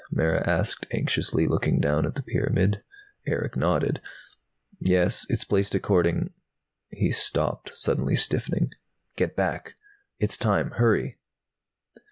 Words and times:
Mara 0.09 0.41
asked 0.49 0.87
anxiously, 0.91 1.45
looking 1.47 1.79
down 1.79 2.07
at 2.07 2.15
the 2.15 2.23
pyramid. 2.23 2.81
Erick 3.27 3.55
nodded. 3.55 4.01
"Yes, 4.79 5.27
it's 5.29 5.43
placed 5.43 5.75
according" 5.75 6.33
He 6.89 7.11
stopped, 7.11 7.75
suddenly 7.77 8.15
stiffening. 8.15 8.71
"Get 9.15 9.35
back! 9.35 9.75
It's 10.17 10.37
time! 10.37 10.71
_Hurry! 10.79 11.17